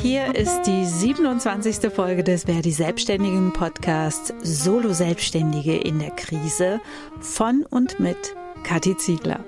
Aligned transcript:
Hier 0.00 0.32
ist 0.36 0.62
die 0.62 0.84
27. 0.84 1.92
Folge 1.92 2.22
des 2.22 2.44
Verdi 2.44 2.70
Selbstständigen 2.70 3.52
Podcasts 3.52 4.32
Solo 4.42 4.92
Selbstständige 4.92 5.76
in 5.76 5.98
der 5.98 6.12
Krise 6.12 6.80
von 7.20 7.66
und 7.68 7.98
mit 7.98 8.36
Kathi 8.62 8.96
Ziegler. 8.96 9.40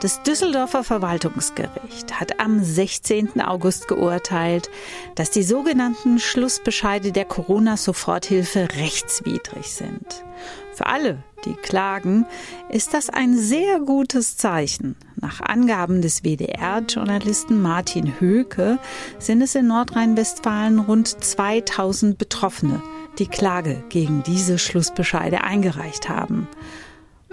Das 0.00 0.22
Düsseldorfer 0.22 0.84
Verwaltungsgericht 0.84 2.20
hat 2.20 2.38
am 2.38 2.62
16. 2.62 3.40
August 3.40 3.88
geurteilt, 3.88 4.70
dass 5.16 5.32
die 5.32 5.42
sogenannten 5.42 6.20
Schlussbescheide 6.20 7.10
der 7.10 7.24
Corona-Soforthilfe 7.24 8.68
rechtswidrig 8.76 9.72
sind. 9.72 10.24
Für 10.72 10.86
alle, 10.86 11.24
die 11.44 11.54
klagen, 11.54 12.26
ist 12.68 12.94
das 12.94 13.10
ein 13.10 13.36
sehr 13.36 13.80
gutes 13.80 14.36
Zeichen. 14.36 14.94
Nach 15.16 15.40
Angaben 15.40 16.00
des 16.00 16.22
WDR-Journalisten 16.22 17.60
Martin 17.60 18.20
Höke 18.20 18.78
sind 19.18 19.42
es 19.42 19.56
in 19.56 19.66
Nordrhein-Westfalen 19.66 20.78
rund 20.78 21.08
2000 21.08 22.16
Betroffene, 22.16 22.80
die 23.18 23.26
Klage 23.26 23.82
gegen 23.88 24.22
diese 24.22 24.58
Schlussbescheide 24.58 25.42
eingereicht 25.42 26.08
haben. 26.08 26.46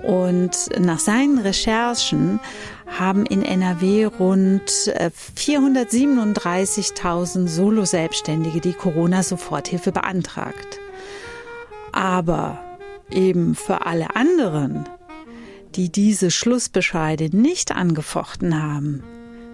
Und 0.06 0.70
nach 0.80 1.00
seinen 1.00 1.40
Recherchen 1.40 2.40
haben 2.86 3.26
in 3.26 3.42
NRW 3.42 4.06
rund 4.06 4.70
437.000 4.70 7.46
äh, 7.46 7.48
Solo-Selbstständige 7.48 8.62
die 8.62 8.74
Corona-Soforthilfe 8.74 9.92
beantragt. 9.92 10.80
Aber 11.92 12.60
eben 13.10 13.56
für 13.56 13.88
alle 13.88 14.16
anderen, 14.16 14.88
die 15.76 15.92
diese 15.92 16.30
Schlussbescheide 16.30 17.36
nicht 17.36 17.72
angefochten 17.72 18.62
haben, 18.62 19.04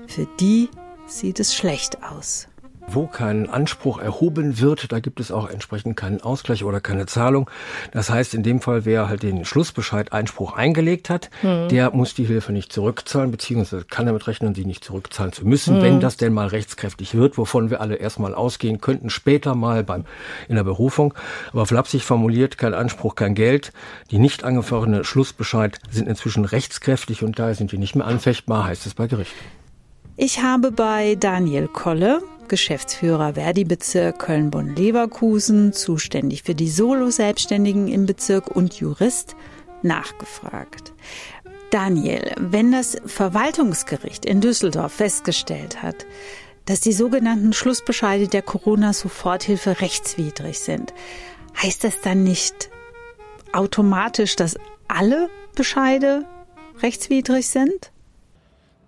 für 0.08 0.28
die 0.42 0.68
sieht 1.08 1.40
es 1.40 1.56
schlecht 1.56 2.04
aus 2.04 2.50
wo 2.88 3.08
kein 3.08 3.50
Anspruch 3.50 4.00
erhoben 4.00 4.60
wird, 4.60 4.92
da 4.92 5.00
gibt 5.00 5.20
es 5.20 5.32
auch 5.32 5.50
entsprechend 5.50 5.96
keinen 5.98 6.22
Ausgleich 6.22 6.64
oder 6.64 6.82
keine 6.82 7.06
Zahlung. 7.06 7.50
Das 7.92 8.10
heißt, 8.10 8.34
in 8.34 8.44
dem 8.44 8.62
Fall, 8.62 8.86
wer 8.86 9.08
halt 9.08 9.24
den 9.24 9.46
Schlussbescheid 9.46 10.14
Einspruch 10.14 10.54
eingelegt 10.54 11.10
hat, 11.10 11.30
mhm. 11.42 11.68
der 11.70 11.92
muss 11.92 12.14
die 12.14 12.26
Hilfe 12.26 12.52
nicht 12.52 12.74
zurückzahlen, 12.74 13.32
beziehungsweise 13.32 13.86
kann 13.86 14.06
damit 14.06 14.28
rechnen, 14.28 14.56
sie 14.56 14.66
nicht 14.66 14.84
zurückzahlen 14.84 15.34
zu 15.34 15.48
müssen, 15.48 15.78
mhm. 15.78 15.82
wenn 15.82 16.00
das 16.00 16.18
denn 16.18 16.34
mal 16.34 16.48
rechtskräftig 16.48 17.16
wird, 17.16 17.38
wovon 17.38 17.70
wir 17.70 17.82
alle 17.82 17.96
erstmal 17.96 18.34
ausgehen 18.36 18.82
könnten, 18.82 19.10
später 19.10 19.56
mal 19.56 19.84
beim, 19.84 20.06
in 20.48 20.56
der 20.56 20.64
Berufung. 20.64 21.14
Aber 21.52 21.66
flapsig 21.66 22.04
formuliert, 22.04 22.58
kein 22.58 22.74
Anspruch, 22.74 23.16
kein 23.16 23.36
Geld. 23.36 23.72
Die 24.12 24.20
nicht 24.20 24.44
angefochtene 24.44 25.04
Schlussbescheid 25.04 25.80
sind 25.90 26.08
inzwischen 26.08 26.46
rechtskräftig 26.46 27.24
und 27.24 27.40
daher 27.40 27.56
sind 27.56 27.72
die 27.72 27.78
nicht 27.78 27.96
mehr 27.96 28.08
anfechtbar, 28.08 28.66
heißt 28.66 28.86
es 28.86 28.94
bei 28.94 29.08
Gericht. 29.08 29.34
Ich 30.18 30.42
habe 30.44 30.72
bei 30.72 31.16
Daniel 31.16 31.68
Kolle, 31.68 32.22
Geschäftsführer 32.52 33.36
Verdi-Bezirk 33.36 34.20
Köln-Bonn-Leverkusen, 34.20 35.72
zuständig 35.72 36.44
für 36.44 36.54
die 36.54 36.70
Solo-Selbstständigen 36.70 37.88
im 37.88 38.06
Bezirk 38.06 38.54
und 38.54 38.74
Jurist, 38.74 39.38
nachgefragt. 39.84 40.92
Daniel, 41.70 42.36
wenn 42.38 42.74
das 42.74 42.98
Verwaltungsgericht 43.06 44.26
in 44.26 44.42
Düsseldorf 44.42 44.92
festgestellt 44.92 45.82
hat, 45.82 46.06
dass 46.66 46.82
die 46.82 46.92
sogenannten 46.92 47.54
Schlussbescheide 47.54 48.28
der 48.28 48.42
Corona-Soforthilfe 48.42 49.80
rechtswidrig 49.80 50.60
sind, 50.60 50.94
heißt 51.64 51.86
das 51.86 52.02
dann 52.02 52.24
nicht 52.24 52.70
automatisch, 53.54 54.36
dass 54.36 54.58
alle 54.90 55.30
Bescheide 55.56 56.26
rechtswidrig 56.82 57.48
sind? 57.48 57.94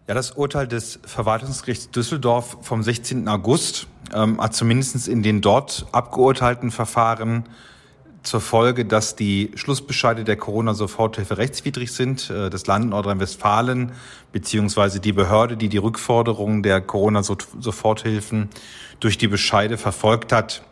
Ja, 0.06 0.14
das 0.14 0.32
Urteil 0.32 0.68
des 0.68 1.00
Verwaltungsgerichts 1.06 1.90
Düsseldorf 1.90 2.58
vom 2.60 2.84
16. 2.84 3.30
August 3.30 3.88
ähm, 4.14 4.42
hat 4.42 4.54
zumindest 4.54 5.08
in 5.08 5.24
den 5.24 5.40
dort 5.40 5.86
abgeurteilten 5.94 6.72
Verfahren 6.72 7.46
zur 8.22 8.42
Folge, 8.42 8.84
dass 8.84 9.16
die 9.16 9.52
Schlussbescheide 9.56 10.26
der 10.26 10.36
Corona-Soforthilfe 10.36 11.38
rechtswidrig 11.38 11.94
sind. 11.94 12.30
Äh, 12.30 12.50
das 12.50 12.68
Land 12.68 12.90
Nordrhein-Westfalen 12.90 13.94
beziehungsweise 14.34 15.00
die 15.00 15.14
Behörde, 15.14 15.56
die 15.56 15.70
die 15.70 15.78
Rückforderungen 15.78 16.64
der 16.64 16.82
Corona-Soforthilfen 16.82 18.50
durch 19.00 19.18
die 19.18 19.30
Bescheide 19.30 19.78
verfolgt 19.78 20.34
hat, 20.34 20.64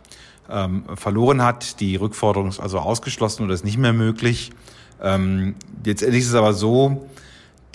ähm, 0.50 0.84
verloren 0.96 1.42
hat. 1.42 1.80
Die 1.80 1.96
Rückforderung 1.96 2.50
ist 2.50 2.60
also 2.60 2.80
ausgeschlossen 2.80 3.46
oder 3.46 3.54
ist 3.54 3.64
nicht 3.64 3.78
mehr 3.78 3.94
möglich. 3.94 4.52
Ähm, 5.02 5.56
letztendlich 5.86 6.24
ist 6.24 6.30
es 6.30 6.36
aber 6.36 6.54
so, 6.54 7.08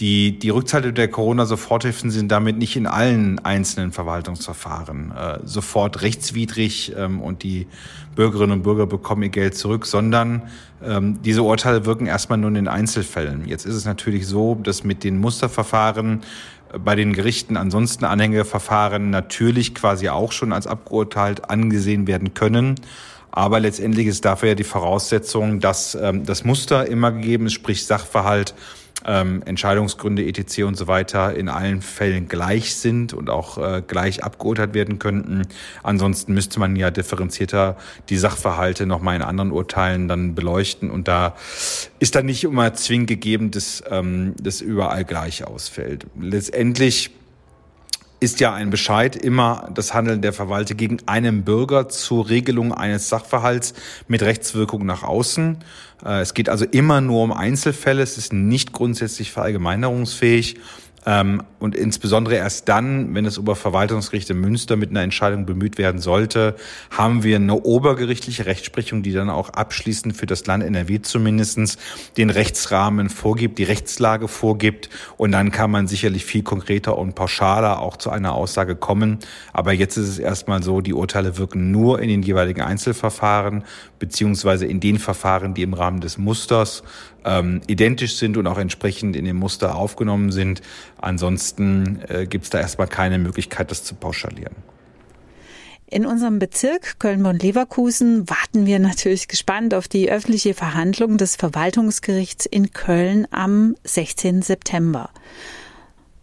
die, 0.01 0.39
die 0.39 0.51
Rückzahlung 0.51 0.95
der 0.95 1.09
Corona-Soforthilfen 1.09 2.11
sind 2.11 2.31
damit 2.31 2.59
nicht 2.59 2.77
in 2.77 2.87
allen 2.87 3.39
einzelnen 3.39 3.93
Verwaltungsverfahren 3.93 5.13
äh, 5.13 5.39
sofort 5.45 6.03
rechtswidrig 6.03 6.93
ähm, 6.97 7.21
und 7.23 7.43
die 7.43 7.67
Bürgerinnen 8.15 8.53
und 8.53 8.63
Bürger 8.63 8.87
bekommen 8.87 9.23
ihr 9.23 9.31
Geld 9.31 9.57
zurück, 9.57 9.87
sondern 9.87 10.43
ähm, 10.85 11.23
diese 11.23 11.43
Urteile 11.43 11.87
wirken 11.87 12.07
erstmal 12.07 12.39
nur 12.39 12.49
in 12.49 12.55
den 12.55 12.69
Einzelfällen. 12.69 13.49
Jetzt 13.49 13.65
ist 13.65 13.75
es 13.75 13.87
natürlich 13.87 14.27
so, 14.27 14.55
dass 14.57 14.85
mit 14.85 15.03
den 15.03 15.19
Musterverfahren 15.19 16.23
äh, 16.73 16.79
bei 16.79 16.95
den 16.95 17.15
Gerichten 17.15 17.57
ansonsten 17.57 18.05
Anhängeverfahren 18.05 19.09
natürlich 19.09 19.75
quasi 19.75 20.11
auch 20.11 20.33
schon 20.33 20.53
als 20.53 20.67
abgeurteilt 20.67 21.49
angesehen 21.49 22.07
werden 22.07 22.35
können. 22.35 22.75
Aber 23.31 23.61
letztendlich 23.61 24.07
ist 24.07 24.25
dafür 24.27 24.51
ja 24.51 24.55
die 24.55 24.65
Voraussetzung, 24.65 25.61
dass 25.61 25.95
ähm, 25.95 26.27
das 26.27 26.45
Muster 26.45 26.87
immer 26.87 27.13
gegeben 27.13 27.47
ist, 27.47 27.55
sprich 27.55 27.87
Sachverhalt 27.87 28.55
ähm, 29.07 29.43
Entscheidungsgründe 29.45 30.27
etc. 30.27 30.65
und 30.65 30.77
so 30.77 30.87
weiter 30.87 31.35
in 31.35 31.49
allen 31.49 31.81
Fällen 31.81 32.29
gleich 32.29 32.75
sind 32.75 33.13
und 33.13 33.31
auch 33.31 33.59
äh, 33.59 33.83
gleich 33.87 34.25
abgeurteilt 34.25 34.75
werden 34.75 34.99
könnten. 34.99 35.43
Ansonsten 35.83 36.35
müsste 36.35 36.61
man 36.61 36.77
ja 36.77 36.91
differenzierter 36.91 37.77
die 38.09 38.19
Sachverhalte 38.19 38.87
nochmal 38.87 39.17
in 39.17 39.23
anderen 39.23 39.53
Urteilen 39.53 40.09
dann 40.09 40.35
beleuchten 40.35 40.91
und 40.91 41.09
da 41.09 41.37
ist 41.99 42.15
dann 42.15 42.27
nicht 42.27 42.45
immer 42.45 42.75
zwingend 42.75 43.09
gegeben, 43.09 43.51
dass 43.51 43.83
ähm, 43.91 44.35
das 44.41 44.61
überall 44.61 45.05
gleich 45.05 45.47
ausfällt. 45.47 46.07
Letztendlich 46.21 47.11
ist 48.19 48.41
ja 48.41 48.55
ein 48.55 48.71
Bescheid 48.71 49.15
immer 49.15 49.69
das 49.75 49.93
Handeln 49.93 50.23
der 50.23 50.33
Verwalter 50.33 50.75
gegen 50.75 50.99
einen 51.07 51.45
Bürger 51.45 51.89
zur 51.89 52.29
Regelung 52.29 52.73
eines 52.73 53.09
Sachverhalts 53.09 53.75
mit 54.09 54.23
Rechtswirkung 54.23 54.87
nach 54.87 55.03
außen. 55.03 55.59
Äh, 56.05 56.21
es 56.21 56.35
geht 56.35 56.49
also 56.49 56.65
immer 56.65 57.01
nur 57.01 57.23
um 57.23 57.33
Einzelfälle. 57.33 58.03
Es 58.03 58.17
ist 58.17 58.33
nicht 58.33 58.73
grundsätzlich 58.73 59.33
verallgemeinerungsfähig. 59.33 60.57
Ähm, 61.07 61.43
und 61.61 61.77
insbesondere 61.77 62.35
erst 62.35 62.69
dann, 62.69 63.15
wenn 63.15 63.25
das 63.25 63.39
Oberverwaltungsgericht 63.39 64.29
in 64.31 64.41
Münster 64.41 64.77
mit 64.77 64.91
einer 64.91 65.03
Entscheidung 65.03 65.47
bemüht 65.47 65.79
werden 65.79 66.01
sollte, 66.01 66.57
haben 66.91 67.23
wir 67.23 67.37
eine 67.37 67.55
obergerichtliche 67.55 68.47
Rechtsprechung, 68.47 69.05
die 69.05 69.13
dann 69.13 69.31
auch 69.31 69.51
abschließend 69.51 70.17
für 70.17 70.27
das 70.27 70.47
Land 70.47 70.65
NRW 70.65 71.01
zumindestens 71.01 71.79
den 72.17 72.31
Rechtsrahmen 72.31 73.09
vorgibt, 73.09 73.59
die 73.59 73.65
Rechtslage 73.65 74.27
vorgibt. 74.27 74.91
Und 75.17 75.31
dann 75.31 75.53
kann 75.53 75.71
man 75.71 75.87
sicherlich 75.87 76.25
viel 76.25 76.43
konkreter 76.43 76.99
und 76.99 77.15
pauschaler 77.15 77.81
auch 77.81 77.97
zu 77.97 78.11
einer 78.11 78.35
Aussage 78.35 78.75
kommen. 78.75 79.21
Aber 79.53 79.73
jetzt 79.73 79.97
ist 79.97 80.09
es 80.09 80.19
erstmal 80.19 80.65
so, 80.65 80.81
die 80.81 80.93
Urteile 80.93 81.39
wirken 81.39 81.71
nur 81.71 82.01
in 82.01 82.09
den 82.09 82.23
jeweiligen 82.23 82.63
Einzelverfahren 82.63 83.65
beziehungsweise 83.99 84.67
in 84.67 84.81
den 84.81 84.99
Verfahren, 84.99 85.55
die 85.55 85.63
im 85.63 85.75
Rahmen 85.75 86.01
des 86.01 86.19
Musters 86.19 86.83
ähm, 87.25 87.61
identisch 87.67 88.17
sind 88.17 88.37
und 88.37 88.47
auch 88.47 88.59
entsprechend 88.59 89.17
in 89.17 89.25
dem 89.25 89.37
Muster 89.37 89.75
aufgenommen 89.75 90.33
sind. 90.33 90.63
Ansonsten 90.99 92.01
äh, 92.09 92.27
gibt 92.27 92.45
es 92.45 92.51
da 92.51 92.61
erstmal 92.61 92.89
keine 92.89 93.19
Möglichkeit, 93.19 93.71
das 93.71 93.85
zu 93.85 93.95
pauschalieren. 93.95 94.55
In 95.89 96.05
unserem 96.05 96.41
Bezirk 96.41 96.99
Köln-Bonn-Leverkusen 96.99 98.29
warten 98.29 98.67
wir 98.67 98.81
natürlich 98.81 99.29
gespannt 99.29 99.73
auf 99.73 99.87
die 99.87 100.11
öffentliche 100.11 100.53
Verhandlung 100.53 101.17
des 101.17 101.37
Verwaltungsgerichts 101.37 102.45
in 102.45 102.73
Köln 102.73 103.29
am 103.31 103.77
16. 103.85 104.43
September. 104.43 105.11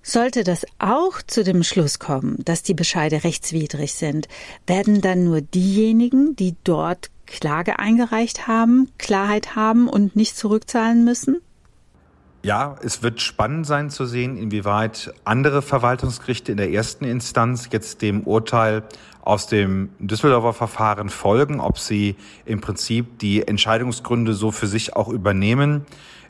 Sollte 0.01 0.43
das 0.43 0.65
auch 0.79 1.21
zu 1.21 1.45
dem 1.45 1.63
Schluss 1.63 1.97
kommen, 1.97 2.39
dass 2.43 2.61
die 2.61 2.73
Bescheide 2.73 3.23
rechtswidrig 3.23 3.93
sind, 3.93 4.27
werden 4.67 4.99
dann 4.99 5.23
nur 5.23 5.39
diejenigen, 5.39 6.35
die 6.35 6.55
dort 6.65 7.09
Klage 7.33 7.79
eingereicht 7.79 8.47
haben, 8.47 8.89
Klarheit 8.99 9.55
haben 9.55 9.89
und 9.89 10.15
nicht 10.15 10.37
zurückzahlen 10.37 11.03
müssen? 11.03 11.41
Ja, 12.43 12.75
es 12.83 13.01
wird 13.01 13.21
spannend 13.21 13.65
sein 13.65 13.89
zu 13.89 14.05
sehen, 14.05 14.37
inwieweit 14.37 15.13
andere 15.23 15.61
Verwaltungsgerichte 15.61 16.51
in 16.51 16.57
der 16.57 16.71
ersten 16.71 17.05
Instanz 17.05 17.69
jetzt 17.71 18.01
dem 18.01 18.21
Urteil 18.23 18.83
aus 19.23 19.47
dem 19.47 19.89
Düsseldorfer 19.99 20.53
Verfahren 20.53 21.09
folgen, 21.09 21.59
ob 21.59 21.79
sie 21.79 22.15
im 22.45 22.61
Prinzip 22.61 23.19
die 23.19 23.47
Entscheidungsgründe 23.47 24.33
so 24.33 24.51
für 24.51 24.67
sich 24.67 24.95
auch 24.95 25.09
übernehmen. 25.09 25.85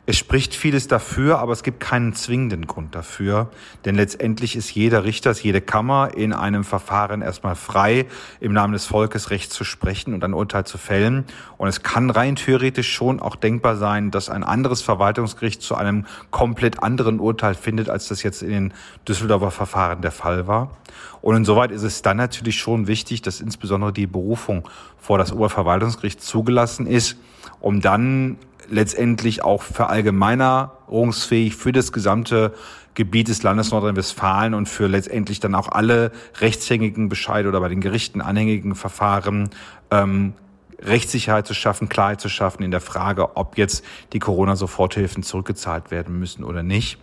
Es 0.06 0.18
spricht 0.18 0.54
vieles 0.54 0.86
dafür, 0.86 1.38
aber 1.38 1.52
es 1.54 1.62
gibt 1.62 1.80
keinen 1.80 2.12
zwingenden 2.12 2.66
Grund 2.66 2.94
dafür. 2.94 3.48
Denn 3.86 3.94
letztendlich 3.94 4.54
ist 4.54 4.70
jeder 4.74 5.04
Richter, 5.04 5.32
jede 5.32 5.62
Kammer 5.62 6.10
in 6.14 6.34
einem 6.34 6.62
Verfahren 6.62 7.22
erstmal 7.22 7.54
frei, 7.54 8.04
im 8.38 8.52
Namen 8.52 8.74
des 8.74 8.84
Volkes 8.84 9.30
Recht 9.30 9.50
zu 9.50 9.64
sprechen 9.64 10.12
und 10.12 10.22
ein 10.22 10.34
Urteil 10.34 10.66
zu 10.66 10.76
fällen. 10.76 11.24
Und 11.56 11.68
es 11.68 11.82
kann 11.82 12.10
rein 12.10 12.36
theoretisch 12.36 12.92
schon 12.92 13.18
auch 13.18 13.34
denkbar 13.34 13.76
sein, 13.76 14.10
dass 14.10 14.28
ein 14.28 14.44
anderes 14.44 14.82
Verwaltungsgericht 14.82 15.62
zu 15.62 15.74
einem 15.74 16.04
komplett 16.30 16.82
anderen 16.82 17.18
Urteil 17.18 17.54
findet, 17.54 17.88
als 17.88 18.08
das 18.08 18.22
jetzt 18.22 18.42
in 18.42 18.50
den 18.50 18.74
Düsseldorfer 19.08 19.50
Verfahren 19.50 20.02
der 20.02 20.12
Fall 20.12 20.46
war. 20.46 20.76
Und 21.22 21.36
insoweit 21.36 21.70
ist 21.70 21.82
es 21.82 22.02
dann 22.02 22.18
natürlich 22.18 22.58
wichtig, 22.86 23.22
dass 23.22 23.40
insbesondere 23.40 23.92
die 23.92 24.06
Berufung 24.06 24.68
vor 24.98 25.18
das 25.18 25.32
Oberverwaltungsgericht 25.32 26.22
zugelassen 26.22 26.86
ist, 26.86 27.16
um 27.60 27.80
dann 27.80 28.38
letztendlich 28.68 29.42
auch 29.42 29.62
verallgemeinerungsfähig 29.62 31.56
für 31.56 31.72
das 31.72 31.92
gesamte 31.92 32.54
Gebiet 32.94 33.28
des 33.28 33.42
Landes 33.42 33.70
Nordrhein-Westfalen 33.72 34.54
und 34.54 34.68
für 34.68 34.86
letztendlich 34.86 35.40
dann 35.40 35.54
auch 35.54 35.68
alle 35.68 36.12
rechtshängigen 36.38 37.08
Bescheide 37.08 37.48
oder 37.48 37.60
bei 37.60 37.68
den 37.68 37.80
Gerichten 37.80 38.20
anhängigen 38.20 38.74
Verfahren 38.74 39.50
ähm, 39.90 40.34
Rechtssicherheit 40.80 41.46
zu 41.46 41.54
schaffen, 41.54 41.88
Klarheit 41.88 42.20
zu 42.20 42.28
schaffen 42.28 42.62
in 42.62 42.70
der 42.70 42.80
Frage, 42.80 43.36
ob 43.36 43.58
jetzt 43.58 43.84
die 44.12 44.18
Corona-Soforthilfen 44.18 45.22
zurückgezahlt 45.22 45.90
werden 45.90 46.18
müssen 46.18 46.44
oder 46.44 46.62
nicht. 46.62 46.98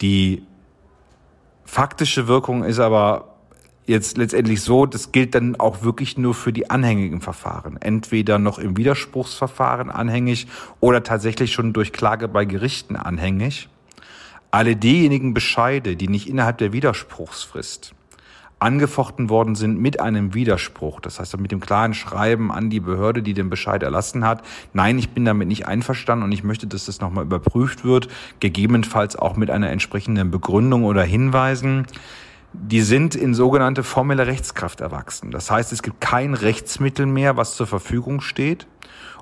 Die 0.00 0.42
faktische 1.64 2.26
Wirkung 2.26 2.64
ist 2.64 2.78
aber 2.78 3.29
jetzt 3.86 4.16
letztendlich 4.16 4.62
so, 4.62 4.86
das 4.86 5.12
gilt 5.12 5.34
dann 5.34 5.56
auch 5.56 5.82
wirklich 5.82 6.16
nur 6.16 6.34
für 6.34 6.52
die 6.52 6.70
anhängigen 6.70 7.20
Verfahren. 7.20 7.76
Entweder 7.80 8.38
noch 8.38 8.58
im 8.58 8.76
Widerspruchsverfahren 8.76 9.90
anhängig 9.90 10.46
oder 10.80 11.02
tatsächlich 11.02 11.52
schon 11.52 11.72
durch 11.72 11.92
Klage 11.92 12.28
bei 12.28 12.44
Gerichten 12.44 12.96
anhängig. 12.96 13.68
Alle 14.50 14.76
diejenigen 14.76 15.34
Bescheide, 15.34 15.96
die 15.96 16.08
nicht 16.08 16.28
innerhalb 16.28 16.58
der 16.58 16.72
Widerspruchsfrist 16.72 17.94
angefochten 18.60 19.30
worden 19.30 19.54
sind 19.54 19.80
mit 19.80 20.00
einem 20.00 20.34
Widerspruch, 20.34 21.00
das 21.00 21.18
heißt 21.18 21.38
mit 21.38 21.50
dem 21.50 21.60
klaren 21.60 21.94
Schreiben 21.94 22.52
an 22.52 22.68
die 22.68 22.80
Behörde, 22.80 23.22
die 23.22 23.32
den 23.32 23.48
Bescheid 23.48 23.82
erlassen 23.82 24.26
hat, 24.26 24.42
nein, 24.74 24.98
ich 24.98 25.10
bin 25.10 25.24
damit 25.24 25.48
nicht 25.48 25.66
einverstanden 25.66 26.24
und 26.24 26.32
ich 26.32 26.44
möchte, 26.44 26.66
dass 26.66 26.84
das 26.84 27.00
nochmal 27.00 27.24
überprüft 27.24 27.84
wird, 27.84 28.08
gegebenenfalls 28.38 29.16
auch 29.16 29.36
mit 29.36 29.50
einer 29.50 29.70
entsprechenden 29.70 30.30
Begründung 30.30 30.84
oder 30.84 31.02
Hinweisen, 31.02 31.86
die 32.52 32.82
sind 32.82 33.14
in 33.14 33.34
sogenannte 33.34 33.82
formelle 33.82 34.26
Rechtskraft 34.26 34.80
erwachsen. 34.80 35.30
Das 35.30 35.50
heißt, 35.50 35.72
es 35.72 35.82
gibt 35.82 36.00
kein 36.00 36.34
Rechtsmittel 36.34 37.06
mehr, 37.06 37.36
was 37.36 37.54
zur 37.54 37.66
Verfügung 37.66 38.20
steht, 38.20 38.66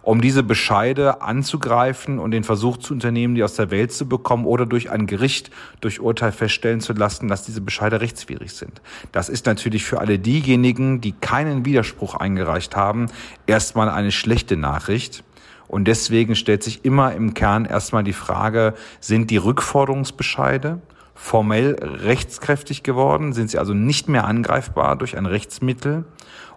um 0.02 0.22
diese 0.22 0.42
Bescheide 0.42 1.20
anzugreifen 1.20 2.18
und 2.18 2.30
den 2.30 2.44
Versuch 2.44 2.78
zu 2.78 2.94
unternehmen, 2.94 3.34
die 3.34 3.44
aus 3.44 3.54
der 3.54 3.70
Welt 3.70 3.92
zu 3.92 4.08
bekommen 4.08 4.46
oder 4.46 4.64
durch 4.64 4.90
ein 4.90 5.06
Gericht 5.06 5.50
durch 5.80 6.00
Urteil 6.00 6.32
feststellen 6.32 6.80
zu 6.80 6.94
lassen, 6.94 7.28
dass 7.28 7.44
diese 7.44 7.60
Bescheide 7.60 8.00
rechtswidrig 8.00 8.52
sind. 8.52 8.80
Das 9.12 9.28
ist 9.28 9.44
natürlich 9.44 9.84
für 9.84 10.00
alle 10.00 10.18
diejenigen, 10.18 11.02
die 11.02 11.12
keinen 11.12 11.66
Widerspruch 11.66 12.14
eingereicht 12.14 12.76
haben, 12.76 13.06
erstmal 13.46 13.90
eine 13.90 14.12
schlechte 14.12 14.56
Nachricht. 14.56 15.24
Und 15.66 15.84
deswegen 15.84 16.34
stellt 16.34 16.62
sich 16.62 16.86
immer 16.86 17.12
im 17.12 17.34
Kern 17.34 17.66
erstmal 17.66 18.02
die 18.02 18.14
Frage, 18.14 18.72
sind 19.00 19.30
die 19.30 19.36
Rückforderungsbescheide 19.36 20.80
formell 21.18 21.76
rechtskräftig 21.82 22.84
geworden, 22.84 23.32
sind 23.32 23.50
sie 23.50 23.58
also 23.58 23.74
nicht 23.74 24.08
mehr 24.08 24.24
angreifbar 24.24 24.96
durch 24.96 25.18
ein 25.18 25.26
Rechtsmittel. 25.26 26.04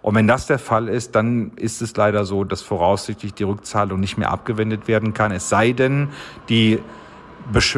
Und 0.02 0.14
wenn 0.14 0.28
das 0.28 0.46
der 0.46 0.60
Fall 0.60 0.88
ist, 0.88 1.16
dann 1.16 1.50
ist 1.56 1.82
es 1.82 1.96
leider 1.96 2.24
so, 2.24 2.44
dass 2.44 2.62
voraussichtlich 2.62 3.34
die 3.34 3.42
Rückzahlung 3.42 3.98
nicht 3.98 4.18
mehr 4.18 4.30
abgewendet 4.30 4.86
werden 4.86 5.14
kann. 5.14 5.32
Es 5.32 5.48
sei 5.48 5.72
denn, 5.72 6.08
die 6.48 6.78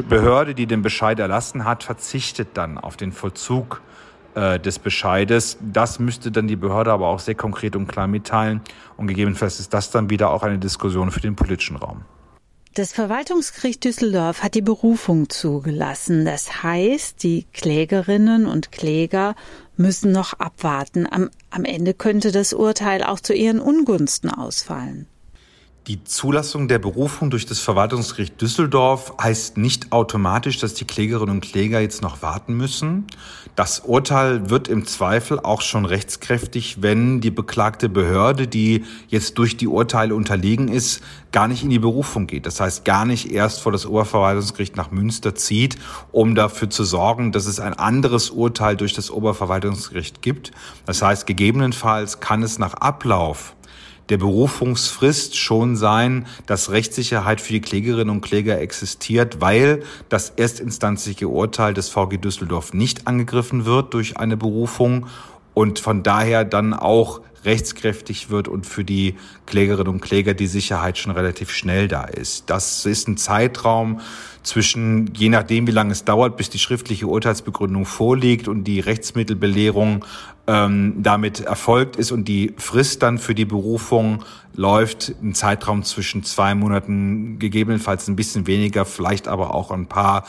Behörde, 0.09 0.55
die 0.55 0.67
den 0.67 0.83
Bescheid 0.83 1.19
erlassen 1.19 1.65
hat, 1.65 1.83
verzichtet 1.83 2.49
dann 2.55 2.77
auf 2.77 2.99
den 2.99 3.13
Vollzug 3.13 3.81
äh, 4.35 4.61
des 4.61 4.79
Bescheides. 4.79 5.57
Das 5.61 5.99
müsste 5.99 6.31
dann 6.31 6.47
die 6.47 6.57
Behörde 6.57 6.93
aber 6.93 7.09
auch 7.09 7.19
sehr 7.19 7.35
konkret 7.35 7.77
und 7.77 7.87
klar 7.87 8.07
mitteilen. 8.07 8.61
Und 8.99 9.07
gegebenenfalls 9.07 9.59
ist 9.59 9.73
das 9.73 9.91
dann 9.91 10.11
wieder 10.11 10.31
auch 10.31 10.43
eine 10.43 10.59
Diskussion 10.59 11.11
für 11.11 11.21
den 11.21 11.35
politischen 11.35 11.77
Raum. 11.77 12.03
Das 12.75 12.93
Verwaltungsgericht 12.93 13.85
Düsseldorf 13.85 14.43
hat 14.43 14.57
die 14.57 14.61
Berufung 14.61 15.31
zugelassen. 15.31 16.25
Das 16.25 16.65
heißt, 16.65 17.23
die 17.23 17.47
Klägerinnen 17.53 18.47
und 18.47 18.73
Kläger 18.73 19.37
müssen 19.77 20.11
noch 20.11 20.33
abwarten. 20.33 21.07
Am, 21.09 21.31
am 21.51 21.65
Ende 21.65 21.95
könnte 21.95 22.33
das 22.33 22.53
Urteil 22.53 23.05
auch 23.05 23.21
zu 23.21 23.33
ihren 23.33 23.61
Ungunsten 23.61 24.29
ausfallen. 24.29 25.07
Die 25.87 26.03
Zulassung 26.03 26.67
der 26.67 26.79
Berufung 26.79 27.29
durch 27.29 27.45
das 27.45 27.61
Verwaltungsgericht 27.61 28.41
Düsseldorf 28.41 29.13
heißt 29.21 29.59
nicht 29.59 29.93
automatisch, 29.93 30.59
dass 30.59 30.73
die 30.73 30.87
Klägerinnen 30.87 31.35
und 31.35 31.41
Kläger 31.43 31.79
jetzt 31.79 32.01
noch 32.01 32.23
warten 32.23 32.57
müssen. 32.57 33.07
Das 33.55 33.81
Urteil 33.81 34.49
wird 34.49 34.69
im 34.69 34.87
Zweifel 34.87 35.39
auch 35.39 35.61
schon 35.61 35.85
rechtskräftig, 35.85 36.81
wenn 36.81 37.21
die 37.21 37.31
beklagte 37.31 37.91
Behörde, 37.91 38.47
die 38.49 38.87
jetzt 39.09 39.37
durch 39.37 39.59
die 39.59 39.69
Urteile 39.69 40.15
unterlegen 40.15 40.69
ist, 40.69 41.03
gar 41.33 41.49
nicht 41.49 41.63
in 41.63 41.69
die 41.69 41.79
Berufung 41.79 42.27
geht. 42.27 42.47
Das 42.47 42.61
heißt, 42.61 42.87
gar 42.87 43.05
nicht 43.05 43.31
erst 43.31 43.61
vor 43.61 43.71
das 43.71 43.85
Oberverwaltungsgericht 43.85 44.77
nach 44.77 44.91
Münster 44.91 45.35
zieht, 45.35 45.77
um 46.13 46.35
dafür 46.35 46.71
zu 46.71 46.85
sorgen, 46.85 47.31
dass 47.31 47.45
es 47.45 47.61
ein 47.61 47.75
anderes 47.75 48.31
Urteil 48.31 48.77
durch 48.77 48.95
das 48.95 49.11
Oberverwaltungsgericht 49.11 50.23
gibt. 50.23 50.51
Das 50.87 51.03
heißt, 51.03 51.27
gegebenenfalls 51.27 52.21
kann 52.21 52.43
es 52.43 52.59
nach 52.59 52.73
Ablauf 52.73 53.55
der 54.09 54.19
Berufungsfrist 54.19 55.37
schon 55.37 55.77
sein, 55.77 56.27
dass 56.47 56.71
Rechtssicherheit 56.71 57.41
für 57.41 57.55
die 57.55 57.61
Klägerinnen 57.61 58.11
und 58.11 58.21
Kläger 58.21 58.61
existiert, 58.61 59.41
weil 59.41 59.83
das 60.09 60.31
erstinstanzliche 60.31 61.29
Urteil 61.29 61.75
des 61.75 61.89
VG 61.89 62.19
Düsseldorf 62.19 62.75
nicht 62.75 63.07
angegriffen 63.07 63.65
wird 63.65 63.95
durch 63.95 64.19
eine 64.19 64.37
Berufung 64.37 65.07
und 65.55 65.79
von 65.79 66.03
daher 66.03 66.45
dann 66.45 66.75
auch 66.75 67.21
rechtskräftig 67.45 68.31
wird 68.31 68.49
und 68.49 68.67
für 68.67 68.85
die 68.85 69.15
Klägerinnen 69.47 69.93
und 69.93 70.01
Kläger 70.01 70.35
die 70.35 70.47
Sicherheit 70.47 70.99
schon 70.99 71.13
relativ 71.13 71.51
schnell 71.51 71.89
da 71.89 72.05
ist. 72.05 72.51
Das 72.51 72.87
ist 72.87 73.09
ein 73.09 73.17
Zeitraum 73.17 74.01
zwischen, 74.43 75.13
je 75.15 75.29
nachdem, 75.29 75.67
wie 75.67 75.73
lange 75.73 75.93
es 75.93 76.05
dauert, 76.05 76.37
bis 76.37 76.51
die 76.51 76.59
schriftliche 76.59 77.07
Urteilsbegründung 77.07 77.87
vorliegt 77.87 78.49
und 78.49 78.65
die 78.65 78.81
Rechtsmittelbelehrung 78.81 80.05
ähm, 80.47 80.95
damit 80.99 81.41
erfolgt 81.41 81.97
ist 81.97 82.13
und 82.13 82.27
die 82.27 82.53
Frist 82.59 83.03
dann 83.03 83.19
für 83.19 83.35
die 83.35 83.47
Berufung 83.47 84.23
läuft, 84.55 85.15
ein 85.23 85.35
Zeitraum 85.35 85.83
zwischen 85.83 86.23
zwei 86.23 86.55
Monaten, 86.55 87.39
gegebenenfalls 87.39 88.09
ein 88.09 88.17
bisschen 88.17 88.47
weniger, 88.47 88.85
vielleicht 88.85 89.29
aber 89.29 89.55
auch 89.55 89.71
ein 89.71 89.87
paar 89.87 90.25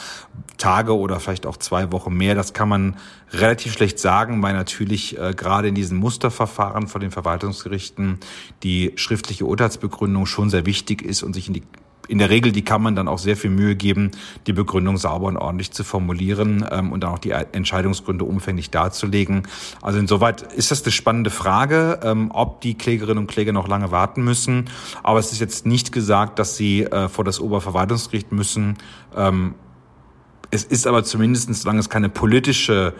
Tage 0.57 0.97
oder 0.97 1.19
vielleicht 1.19 1.45
auch 1.45 1.57
zwei 1.57 1.91
Wochen 1.91 2.13
mehr. 2.13 2.35
Das 2.35 2.53
kann 2.53 2.69
man 2.69 2.97
relativ 3.31 3.73
schlecht 3.73 3.99
sagen, 3.99 4.41
weil 4.41 4.53
natürlich 4.53 5.17
äh, 5.19 5.33
gerade 5.35 5.67
in 5.67 5.75
diesen 5.75 5.97
Musterverfahren 5.97 6.87
von 6.87 7.01
den 7.01 7.11
Verwaltungsgerichten 7.11 8.19
die 8.63 8.93
schriftliche 8.95 9.45
Urteilsbegründung 9.45 10.25
schon 10.25 10.49
sehr 10.49 10.65
wichtig 10.65 11.01
ist 11.01 11.23
und 11.23 11.33
sich 11.33 11.47
in 11.47 11.53
die 11.53 11.63
in 12.07 12.17
der 12.17 12.29
Regel, 12.29 12.51
die 12.51 12.63
kann 12.63 12.81
man 12.81 12.95
dann 12.95 13.07
auch 13.07 13.19
sehr 13.19 13.37
viel 13.37 13.49
Mühe 13.49 13.75
geben, 13.75 14.11
die 14.47 14.53
Begründung 14.53 14.97
sauber 14.97 15.27
und 15.27 15.37
ordentlich 15.37 15.71
zu 15.71 15.83
formulieren 15.83 16.65
ähm, 16.71 16.91
und 16.91 17.03
dann 17.03 17.11
auch 17.11 17.19
die 17.19 17.31
Entscheidungsgründe 17.31 18.25
umfänglich 18.25 18.69
darzulegen. 18.69 19.47
Also 19.81 19.99
insoweit 19.99 20.41
ist 20.53 20.71
das 20.71 20.83
eine 20.83 20.91
spannende 20.91 21.29
Frage, 21.29 21.99
ähm, 22.03 22.31
ob 22.33 22.61
die 22.61 22.75
Klägerinnen 22.75 23.19
und 23.19 23.27
Kläger 23.27 23.53
noch 23.53 23.67
lange 23.67 23.91
warten 23.91 24.23
müssen. 24.23 24.65
Aber 25.03 25.19
es 25.19 25.31
ist 25.31 25.39
jetzt 25.39 25.65
nicht 25.65 25.91
gesagt, 25.91 26.39
dass 26.39 26.57
sie 26.57 26.83
äh, 26.83 27.09
vor 27.09 27.23
das 27.23 27.39
Oberverwaltungsgericht 27.39 28.31
müssen. 28.31 28.77
Ähm, 29.15 29.55
es 30.51 30.63
ist 30.63 30.87
aber 30.87 31.03
zumindest, 31.03 31.53
solange 31.53 31.79
es 31.79 31.89
keine 31.89 32.09
politische 32.09 32.93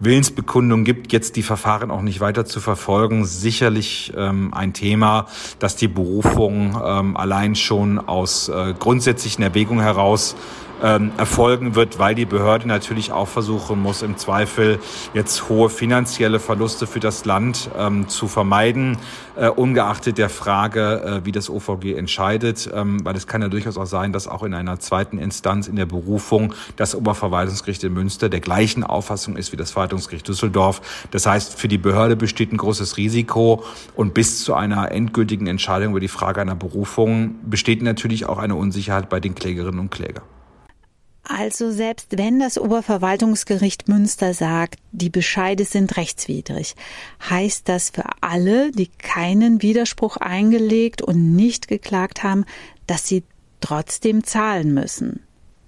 Willensbekundung 0.00 0.84
gibt, 0.84 1.12
jetzt 1.12 1.36
die 1.36 1.42
Verfahren 1.42 1.90
auch 1.90 2.00
nicht 2.00 2.20
weiter 2.20 2.46
zu 2.46 2.60
verfolgen, 2.60 3.26
sicherlich 3.26 4.12
ähm, 4.16 4.52
ein 4.54 4.72
Thema, 4.72 5.26
dass 5.58 5.76
die 5.76 5.88
Berufung 5.88 6.80
ähm, 6.82 7.16
allein 7.16 7.54
schon 7.54 7.98
aus 7.98 8.48
äh, 8.48 8.74
grundsätzlichen 8.78 9.44
Erwägungen 9.44 9.82
heraus 9.82 10.36
ähm, 10.82 11.12
erfolgen 11.16 11.74
wird, 11.74 11.98
weil 11.98 12.14
die 12.14 12.24
Behörde 12.24 12.68
natürlich 12.68 13.12
auch 13.12 13.28
versuchen 13.28 13.80
muss, 13.80 14.02
im 14.02 14.16
Zweifel 14.16 14.78
jetzt 15.14 15.48
hohe 15.48 15.70
finanzielle 15.70 16.40
Verluste 16.40 16.86
für 16.86 17.00
das 17.00 17.24
Land 17.24 17.70
ähm, 17.78 18.08
zu 18.08 18.28
vermeiden, 18.28 18.98
äh, 19.36 19.48
ungeachtet 19.48 20.18
der 20.18 20.28
Frage, 20.28 21.02
äh, 21.02 21.26
wie 21.26 21.32
das 21.32 21.50
OVG 21.50 21.94
entscheidet, 21.96 22.70
ähm, 22.74 23.04
weil 23.04 23.16
es 23.16 23.26
kann 23.26 23.42
ja 23.42 23.48
durchaus 23.48 23.76
auch 23.76 23.86
sein, 23.86 24.12
dass 24.12 24.28
auch 24.28 24.42
in 24.42 24.54
einer 24.54 24.80
zweiten 24.80 25.18
Instanz 25.18 25.68
in 25.68 25.76
der 25.76 25.86
Berufung 25.86 26.54
das 26.76 26.94
Oberverwaltungsgericht 26.94 27.84
in 27.84 27.92
Münster 27.92 28.28
der 28.28 28.40
gleichen 28.40 28.84
Auffassung 28.84 29.36
ist 29.36 29.52
wie 29.52 29.56
das 29.56 29.70
Verwaltungsgericht 29.70 30.26
Düsseldorf. 30.26 30.82
Das 31.10 31.26
heißt, 31.26 31.58
für 31.58 31.68
die 31.68 31.78
Behörde 31.78 32.16
besteht 32.16 32.52
ein 32.52 32.56
großes 32.56 32.96
Risiko 32.96 33.64
und 33.96 34.14
bis 34.14 34.44
zu 34.44 34.54
einer 34.54 34.90
endgültigen 34.92 35.46
Entscheidung 35.46 35.90
über 35.90 36.00
die 36.00 36.08
Frage 36.08 36.40
einer 36.40 36.54
Berufung 36.54 37.36
besteht 37.42 37.82
natürlich 37.82 38.26
auch 38.26 38.38
eine 38.38 38.54
Unsicherheit 38.54 39.08
bei 39.08 39.20
den 39.20 39.34
Klägerinnen 39.34 39.80
und 39.80 39.90
Klägern. 39.90 40.24
Also 41.32 41.70
selbst 41.70 42.18
wenn 42.18 42.40
das 42.40 42.58
Oberverwaltungsgericht 42.58 43.86
Münster 43.86 44.34
sagt, 44.34 44.80
die 44.90 45.10
Bescheide 45.10 45.64
sind 45.64 45.96
rechtswidrig, 45.96 46.74
heißt 47.28 47.68
das 47.68 47.90
für 47.90 48.04
alle, 48.20 48.72
die 48.72 48.88
keinen 48.88 49.62
Widerspruch 49.62 50.16
eingelegt 50.16 51.02
und 51.02 51.36
nicht 51.36 51.68
geklagt 51.68 52.24
haben, 52.24 52.44
dass 52.88 53.06
sie 53.06 53.22
trotzdem 53.60 54.24
zahlen 54.24 54.74
müssen. 54.74 55.20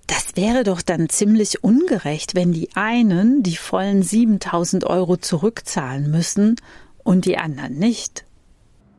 Das 0.09 0.35
wäre 0.35 0.65
doch 0.65 0.83
dann 0.83 1.09
ziemlich 1.09 1.63
ungerecht, 1.63 2.35
wenn 2.35 2.53
die 2.53 2.71
einen 2.75 3.45
die 3.45 3.57
vollen 3.57 4.03
7000 4.03 4.85
Euro 4.85 5.17
zurückzahlen 5.17 6.11
müssen 6.11 6.57
und 7.05 7.25
die 7.25 7.39
anderen 7.39 7.79
nicht. 7.79 8.25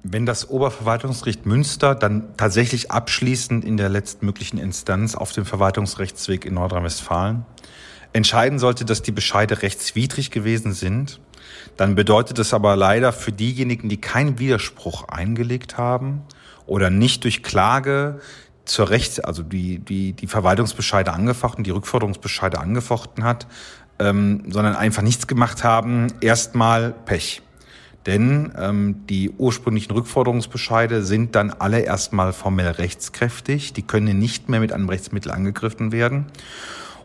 Wenn 0.05 0.25
das 0.25 0.49
Oberverwaltungsgericht 0.49 1.45
Münster 1.45 1.95
dann 1.95 2.35
tatsächlich 2.35 2.91
abschließend 2.91 3.63
in 3.63 3.77
der 3.77 3.87
letztmöglichen 3.87 4.59
Instanz 4.59 5.15
auf 5.15 5.31
dem 5.31 5.45
Verwaltungsrechtsweg 5.45 6.43
in 6.43 6.55
Nordrhein-Westfalen 6.55 7.45
entscheiden 8.11 8.59
sollte, 8.59 8.83
dass 8.83 9.01
die 9.01 9.13
Bescheide 9.13 9.61
rechtswidrig 9.61 10.29
gewesen 10.29 10.73
sind, 10.73 11.21
dann 11.77 11.95
bedeutet 11.95 12.37
es 12.37 12.53
aber 12.53 12.75
leider 12.75 13.13
für 13.13 13.31
diejenigen, 13.31 13.87
die 13.87 13.99
keinen 13.99 14.39
Widerspruch 14.39 15.07
eingelegt 15.07 15.77
haben 15.77 16.21
oder 16.65 16.89
nicht 16.89 17.23
durch 17.23 17.41
Klage 17.41 18.19
zur 18.65 18.89
Rechts, 18.89 19.21
also 19.21 19.41
die, 19.41 19.79
die, 19.79 20.11
die 20.11 20.27
Verwaltungsbescheide 20.27 21.13
angefochten, 21.13 21.63
die 21.63 21.71
Rückforderungsbescheide 21.71 22.59
angefochten 22.59 23.23
hat, 23.23 23.47
ähm, 23.99 24.43
sondern 24.49 24.75
einfach 24.75 25.01
nichts 25.01 25.27
gemacht 25.27 25.63
haben, 25.63 26.07
erstmal 26.19 26.91
Pech. 26.91 27.41
Denn 28.05 28.51
ähm, 28.57 29.05
die 29.09 29.29
ursprünglichen 29.29 29.91
Rückforderungsbescheide 29.93 31.03
sind 31.03 31.35
dann 31.35 31.51
alle 31.51 31.79
erstmal 31.79 32.33
formell 32.33 32.71
rechtskräftig. 32.71 33.73
Die 33.73 33.81
können 33.81 34.19
nicht 34.19 34.49
mehr 34.49 34.59
mit 34.59 34.73
einem 34.73 34.89
Rechtsmittel 34.89 35.31
angegriffen 35.31 35.91
werden. 35.91 36.25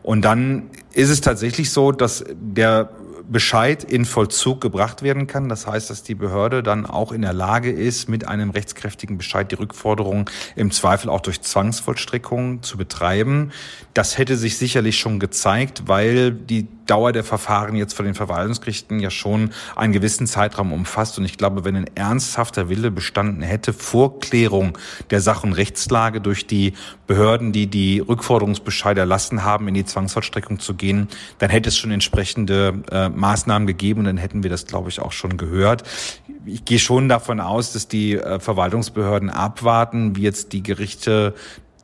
Und 0.03 0.23
dann 0.23 0.69
ist 0.93 1.09
es 1.09 1.21
tatsächlich 1.21 1.71
so, 1.71 1.91
dass 1.91 2.25
der 2.33 2.89
Bescheid 3.29 3.83
in 3.83 4.05
Vollzug 4.05 4.59
gebracht 4.59 5.03
werden 5.03 5.27
kann. 5.27 5.49
Das 5.49 5.67
heißt, 5.67 5.89
dass 5.89 6.03
die 6.03 6.15
Behörde 6.15 6.63
dann 6.63 6.85
auch 6.85 7.11
in 7.11 7.21
der 7.21 7.33
Lage 7.33 7.71
ist, 7.71 8.09
mit 8.09 8.27
einem 8.27 8.49
rechtskräftigen 8.49 9.17
Bescheid 9.17 9.51
die 9.51 9.55
Rückforderung 9.55 10.29
im 10.55 10.71
Zweifel 10.71 11.09
auch 11.09 11.21
durch 11.21 11.41
Zwangsvollstreckung 11.41 12.63
zu 12.63 12.77
betreiben. 12.77 13.51
Das 13.93 14.17
hätte 14.17 14.35
sich 14.35 14.57
sicherlich 14.57 14.97
schon 14.97 15.19
gezeigt, 15.19 15.83
weil 15.85 16.31
die 16.31 16.67
Dauer 16.89 17.11
der 17.11 17.23
Verfahren 17.23 17.75
jetzt 17.75 17.93
von 17.93 18.05
den 18.05 18.15
Verwaltungsgerichten 18.15 18.99
ja 18.99 19.09
schon 19.09 19.51
einen 19.75 19.93
gewissen 19.93 20.27
Zeitraum 20.27 20.73
umfasst. 20.73 21.17
Und 21.19 21.25
ich 21.25 21.37
glaube, 21.37 21.63
wenn 21.63 21.75
ein 21.75 21.89
ernsthafter 21.95 22.69
Wille 22.69 22.91
bestanden 22.91 23.41
hätte, 23.41 23.73
Vorklärung 23.73 24.77
der 25.09 25.21
Sach- 25.21 25.43
und 25.43 25.53
Rechtslage 25.53 26.21
durch 26.21 26.47
die 26.47 26.73
Behörden, 27.05 27.51
die 27.51 27.67
die 27.67 27.99
Rückforderungsbescheide 27.99 29.01
erlassen 29.01 29.43
haben, 29.43 29.67
in 29.67 29.73
die 29.73 29.85
Zwangsvollstreckung 29.85 30.59
zu 30.59 30.73
gehen, 30.73 31.07
dann 31.37 31.49
hätte 31.49 31.69
es 31.69 31.77
schon 31.77 31.91
entsprechende 31.91 32.83
äh, 32.91 33.09
Maßnahmen 33.09 33.67
gegeben 33.67 34.01
und 34.01 34.05
dann 34.05 34.17
hätten 34.17 34.43
wir 34.43 34.49
das, 34.49 34.65
glaube 34.65 34.89
ich, 34.89 34.99
auch 34.99 35.11
schon 35.11 35.37
gehört. 35.37 35.83
Ich 36.45 36.65
gehe 36.65 36.79
schon 36.79 37.09
davon 37.09 37.39
aus, 37.39 37.73
dass 37.73 37.87
die 37.87 38.15
äh, 38.15 38.39
Verwaltungsbehörden 38.39 39.29
abwarten, 39.29 40.15
wie 40.15 40.21
jetzt 40.21 40.53
die 40.53 40.63
Gerichte 40.63 41.35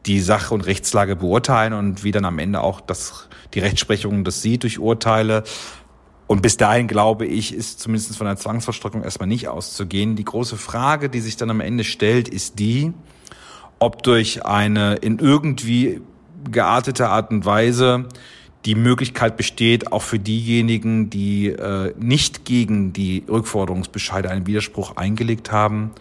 die 0.06 0.20
Sache 0.20 0.54
und 0.54 0.62
Rechtslage 0.62 1.16
beurteilen 1.16 1.74
und 1.74 2.04
wie 2.04 2.12
dann 2.12 2.26
am 2.26 2.40
Ende 2.40 2.62
auch 2.62 2.82
das, 2.82 3.28
die 3.54 3.60
Rechtsprechung 3.60 4.24
das 4.24 4.42
sieht 4.42 4.64
durch 4.64 4.80
Urteile. 4.80 5.44
Und 6.28 6.42
bis 6.42 6.58
dahin, 6.58 6.88
glaube 6.88 7.26
ich, 7.26 7.54
ist 7.54 7.80
zumindest 7.80 8.18
von 8.18 8.26
der 8.26 8.38
Zwangsverstreckung 8.38 9.04
erstmal 9.04 9.28
nicht 9.28 9.48
auszugehen. 9.48 10.16
Die 10.16 10.26
große 10.26 10.58
Frage, 10.58 11.10
die 11.10 11.22
sich 11.22 11.38
dann 11.38 11.50
am 11.50 11.62
Ende 11.62 11.84
stellt, 11.84 12.28
ist 12.28 12.58
die, 12.58 12.94
ob 13.78 14.02
durch 14.04 14.46
eine 14.46 14.96
in 14.96 15.20
irgendwie 15.20 16.02
geartete 16.52 17.10
Art 17.10 17.32
und 17.32 17.46
Weise 17.46 18.08
die 18.66 18.76
Möglichkeit 18.76 19.38
besteht, 19.38 19.92
auch 19.92 20.02
für 20.02 20.18
diejenigen, 20.18 21.12
die 21.12 21.50
äh, 21.50 21.94
nicht 22.00 22.46
gegen 22.46 22.94
die 22.94 23.24
Rückforderungsbescheide 23.30 24.30
einen 24.30 24.48
Widerspruch 24.48 24.98
eingelegt 24.98 25.52
haben, 25.52 25.92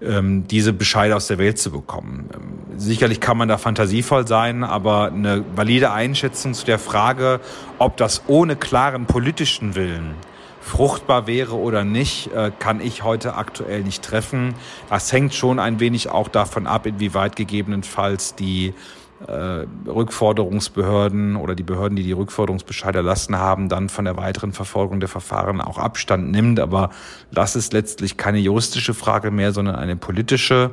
diese 0.00 0.72
Bescheide 0.72 1.16
aus 1.16 1.26
der 1.26 1.38
Welt 1.38 1.58
zu 1.58 1.72
bekommen. 1.72 2.30
Ähm, 2.32 2.78
sicherlich 2.78 3.20
kann 3.20 3.36
man 3.36 3.48
da 3.48 3.58
fantasievoll 3.58 4.26
sein, 4.28 4.62
aber 4.62 5.06
eine 5.12 5.44
valide 5.56 5.90
Einschätzung 5.90 6.54
zu 6.54 6.64
der 6.64 6.78
Frage, 6.78 7.40
ob 7.78 7.96
das 7.96 8.22
ohne 8.28 8.54
klaren 8.54 9.06
politischen 9.06 9.74
Willen 9.74 10.14
fruchtbar 10.60 11.26
wäre 11.26 11.56
oder 11.56 11.82
nicht, 11.82 12.30
äh, 12.32 12.52
kann 12.56 12.80
ich 12.80 13.02
heute 13.02 13.34
aktuell 13.34 13.82
nicht 13.82 14.04
treffen. 14.04 14.54
Das 14.90 15.12
hängt 15.12 15.34
schon 15.34 15.58
ein 15.58 15.80
wenig 15.80 16.10
auch 16.10 16.28
davon 16.28 16.66
ab, 16.66 16.86
inwieweit 16.86 17.36
gegebenenfalls 17.36 18.34
die 18.34 18.74
Rückforderungsbehörden 19.26 21.36
oder 21.36 21.54
die 21.54 21.64
Behörden, 21.64 21.96
die 21.96 22.04
die 22.04 22.12
Rückforderungsbescheide 22.12 22.98
erlassen 22.98 23.36
haben, 23.36 23.68
dann 23.68 23.88
von 23.88 24.04
der 24.04 24.16
weiteren 24.16 24.52
Verfolgung 24.52 25.00
der 25.00 25.08
Verfahren 25.08 25.60
auch 25.60 25.78
Abstand 25.78 26.30
nimmt. 26.30 26.60
Aber 26.60 26.90
das 27.32 27.56
ist 27.56 27.72
letztlich 27.72 28.16
keine 28.16 28.38
juristische 28.38 28.94
Frage 28.94 29.30
mehr, 29.30 29.52
sondern 29.52 29.74
eine 29.74 29.96
politische. 29.96 30.70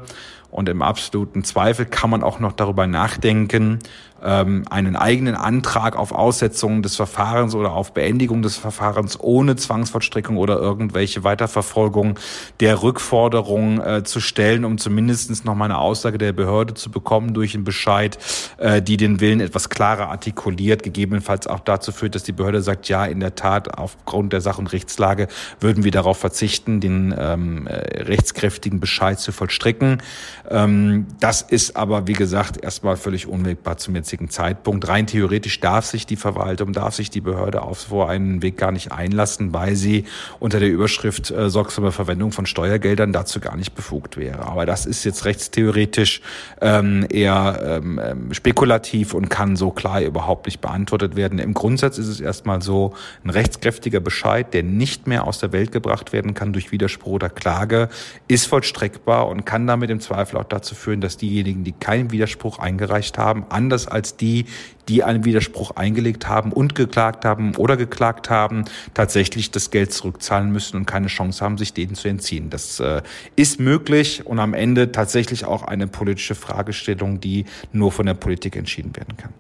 Und 0.56 0.70
im 0.70 0.82
absoluten 0.82 1.44
Zweifel 1.44 1.86
kann 1.86 2.10
man 2.10 2.24
auch 2.24 2.40
noch 2.40 2.54
darüber 2.54 2.88
nachdenken, 2.88 3.80
ähm, 4.24 4.64
einen 4.70 4.96
eigenen 4.96 5.36
Antrag 5.36 5.98
auf 5.98 6.14
Aussetzung 6.14 6.82
des 6.82 6.96
Verfahrens 6.96 7.54
oder 7.54 7.74
auf 7.74 7.94
Beendigung 7.94 8.42
des 8.42 8.56
Verfahrens 8.56 9.20
ohne 9.20 9.58
Zwangsvollstreckung 9.58 10.38
oder 10.38 10.58
irgendwelche 10.58 11.26
Weiterverfolgung 11.26 12.18
der 12.62 12.82
Rückforderung 12.82 13.82
äh, 13.82 14.04
zu 14.04 14.22
stellen, 14.22 14.64
um 14.64 14.78
zumindest 14.78 15.44
noch 15.44 15.56
mal 15.56 15.66
eine 15.66 15.78
Aussage 15.78 16.18
der 16.18 16.32
Behörde 16.32 16.74
zu 16.74 16.90
bekommen 16.90 17.34
durch 17.34 17.54
einen 17.54 17.66
Bescheid, 17.66 18.18
äh, 18.58 18.82
die 18.82 18.96
den 18.96 19.20
Willen 19.20 19.42
etwas 19.42 19.70
klarer 19.70 20.10
artikuliert, 20.10 20.84
gegebenenfalls 20.84 21.48
auch 21.48 21.60
dazu 21.60 21.92
führt, 21.92 22.16
dass 22.16 22.24
die 22.24 22.32
Behörde 22.32 22.62
sagt, 22.62 22.88
ja, 22.88 23.06
in 23.06 23.20
der 23.20 23.36
Tat, 23.36 23.78
aufgrund 23.78 24.32
der 24.32 24.40
Sach- 24.40 24.58
und 24.58 24.72
Rechtslage 24.72 25.28
würden 25.60 25.84
wir 25.84 25.92
darauf 25.92 26.18
verzichten, 26.18 26.80
den 26.80 27.14
ähm, 27.18 27.68
äh, 27.68 28.04
rechtskräftigen 28.04 28.80
Bescheid 28.80 29.20
zu 29.20 29.34
vollstrecken. 29.34 30.02
Ähm, 30.50 31.08
das 31.20 31.42
ist 31.42 31.76
aber, 31.76 32.08
wie 32.08 32.14
gesagt, 32.14 32.64
erstmal 32.64 32.98
völlig 32.98 33.28
unwegbar 33.28 33.78
zum 33.78 33.96
jetzigen 33.96 34.30
Zeitpunkt. 34.30 34.88
Rein 34.88 35.08
theoretisch 35.08 35.60
darf 35.60 35.86
sich 35.86 36.06
die 36.06 36.16
Verwaltung, 36.16 36.74
darf 36.74 36.96
sich 36.96 37.10
die 37.10 37.22
Behörde 37.22 37.62
auf 37.62 37.82
so 37.82 38.04
einen 38.04 38.42
Weg 38.42 38.58
gar 38.58 38.72
nicht 38.72 38.92
einlassen, 38.92 39.54
weil 39.54 39.76
sie 39.76 40.06
unter 40.40 40.60
der 40.60 40.70
Überschrift 40.70 41.32
äh, 41.32 41.50
sorgsame 41.50 41.92
Verwendung 41.92 42.32
von 42.32 42.46
Steuergeldern 42.46 43.14
dazu 43.14 43.40
gar 43.40 43.56
nicht 43.56 43.76
befugt 43.76 44.18
wäre. 44.18 44.46
Aber 44.48 44.66
das 44.66 44.86
ist 44.86 45.04
jetzt 45.04 45.26
rechtstheoretisch 45.26 46.22
ähm, 46.62 47.06
eher 47.10 47.82
ähm, 47.84 48.00
ähm 48.04 48.34
spekulativ 48.34 49.14
und 49.14 49.30
kann 49.30 49.56
so 49.56 49.72
klar 49.72 50.02
überhaupt 50.02 50.46
nicht 50.46 50.62
beantwortet 50.62 51.16
werden. 51.16 51.40
Im 51.40 51.54
Grundsatz 51.54 51.98
ist 51.98 52.08
es 52.08 52.20
erstmal 52.20 52.62
so 52.62 52.94
ein 53.24 53.30
rechtskräftiger 53.30 54.00
Bescheid, 54.00 54.54
der 54.54 54.64
nicht 54.64 55.08
mehr 55.08 55.26
aus 55.26 55.40
der 55.40 55.52
Welt 55.52 55.72
gebracht 55.72 56.14
werden 56.14 56.34
kann 56.34 56.54
durch 56.54 56.72
Widerspruch 56.72 57.14
oder 57.14 57.30
Klage, 57.30 57.90
ist 58.28 58.48
vollstreckbar 58.48 59.28
und 59.28 59.46
kann 59.46 59.68
damit 59.68 59.90
im 59.90 60.00
Zweifel 60.00 60.35
auch 60.36 60.44
dazu 60.44 60.76
führen, 60.76 61.02
dass 61.02 61.18
diejenigen, 61.18 61.64
die 61.64 61.72
keinen 61.72 62.12
Widerspruch 62.12 62.60
eingereicht 62.60 63.18
haben, 63.18 63.46
anders 63.50 63.88
als 63.88 64.18
die, 64.18 64.46
die 64.88 65.04
einen 65.04 65.26
Widerspruch 65.26 65.72
eingelegt 65.72 66.28
haben 66.28 66.52
und 66.52 66.76
geklagt 66.76 67.26
haben 67.26 67.56
oder 67.56 67.78
geklagt 67.78 68.30
haben, 68.30 68.66
tatsächlich 68.94 69.52
das 69.52 69.72
Geld 69.72 69.94
zurückzahlen 69.94 70.52
müssen 70.52 70.78
und 70.78 70.86
keine 70.86 71.08
Chance 71.08 71.44
haben, 71.44 71.58
sich 71.58 71.74
denen 71.74 71.96
zu 71.96 72.08
entziehen. 72.08 72.50
Das 72.50 72.80
äh, 72.80 73.02
ist 73.36 73.60
möglich 73.60 74.26
und 74.26 74.40
am 74.40 74.54
Ende 74.54 74.92
tatsächlich 74.92 75.46
auch 75.46 75.64
eine 75.64 75.88
politische 75.88 76.36
Fragestellung, 76.36 77.20
die 77.20 77.46
nur 77.72 77.92
von 77.92 78.06
der 78.06 78.14
Politik 78.14 78.56
entschieden 78.56 78.96
werden 78.96 79.18
kann. 79.18 79.34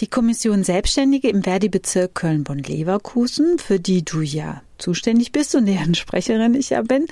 Die 0.00 0.08
Kommission 0.08 0.62
Selbstständige 0.62 1.30
im 1.30 1.42
Verdi-Bezirk 1.42 2.14
Köln-Bonn-Leverkusen, 2.14 3.58
für 3.58 3.80
die 3.80 4.04
du 4.04 4.20
ja 4.20 4.60
zuständig 4.78 5.32
bist 5.32 5.54
und 5.54 5.66
deren 5.66 5.94
Sprecherin 5.94 6.54
ich 6.54 6.70
ja 6.70 6.82
bin, 6.82 7.06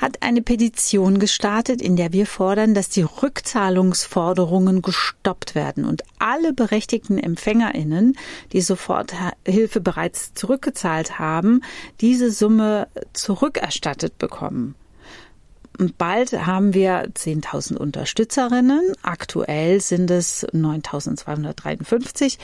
hat 0.00 0.22
eine 0.22 0.42
Petition 0.42 1.18
gestartet, 1.18 1.80
in 1.80 1.96
der 1.96 2.12
wir 2.12 2.26
fordern, 2.26 2.74
dass 2.74 2.88
die 2.88 3.02
Rückzahlungsforderungen 3.02 4.82
gestoppt 4.82 5.54
werden 5.54 5.84
und 5.84 6.02
alle 6.18 6.52
berechtigten 6.52 7.18
EmpfängerInnen, 7.18 8.16
die 8.52 8.60
Soforthilfe 8.60 9.80
bereits 9.80 10.34
zurückgezahlt 10.34 11.18
haben, 11.18 11.62
diese 12.00 12.30
Summe 12.30 12.88
zurückerstattet 13.12 14.18
bekommen. 14.18 14.74
Bald 15.96 16.32
haben 16.46 16.74
wir 16.74 17.04
10.000 17.14 17.76
Unterstützerinnen. 17.76 18.92
Aktuell 19.02 19.80
sind 19.80 20.10
es 20.10 20.46
9.253. 20.48 22.38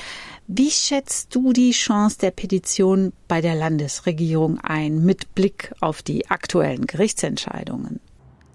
Wie 0.47 0.71
schätzt 0.71 1.35
du 1.35 1.53
die 1.53 1.73
Chance 1.73 2.19
der 2.19 2.31
Petition 2.31 3.13
bei 3.29 3.41
der 3.41 3.55
Landesregierung 3.55 4.59
ein 4.61 5.05
mit 5.05 5.35
Blick 5.35 5.73
auf 5.81 6.03
die 6.03 6.31
aktuellen 6.31 6.87
Gerichtsentscheidungen? 6.87 8.01